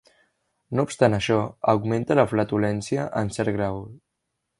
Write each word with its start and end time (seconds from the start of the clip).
No 0.77 0.85
obstant 0.87 1.15
això, 1.17 1.37
augmenta 1.73 2.17
la 2.21 2.25
flatulència 2.31 3.05
en 3.23 3.31
cert 3.37 3.53
grau. 3.59 3.79